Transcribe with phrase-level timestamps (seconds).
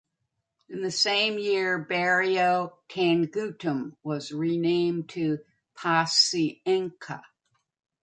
[0.67, 5.37] In the same year, barrio Taguimtim was renamed to
[5.77, 7.21] Pacienca.